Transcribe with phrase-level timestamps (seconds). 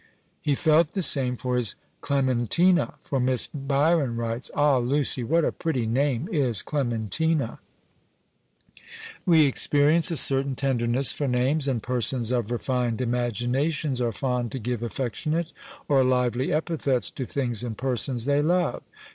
[0.41, 5.51] He felt the same for his Clementina, for Miss Byron writes, "Ah, Lucy, what a
[5.51, 7.59] pretty name is Clementina!"
[9.27, 14.57] We experience a certain tenderness for names, and persons of refined imaginations are fond to
[14.59, 15.53] give affectionate
[15.87, 18.81] or lively epithets to things and persons they love.